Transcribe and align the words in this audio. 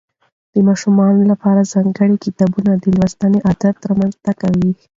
د 0.53 0.55
ماشومانو 0.67 1.21
لپاره 1.31 1.69
ځانګړي 1.73 2.15
کتابونه 2.25 2.71
د 2.77 2.85
لوستنې 2.97 3.39
عادت 3.47 3.75
رامنځته 3.89 4.31
کوي. 4.41 4.71